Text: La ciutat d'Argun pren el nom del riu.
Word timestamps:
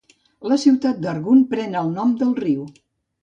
La 0.51 0.55
ciutat 0.61 1.03
d'Argun 1.03 1.43
pren 1.53 1.77
el 1.83 1.93
nom 1.99 2.17
del 2.23 2.31
riu. 2.43 2.65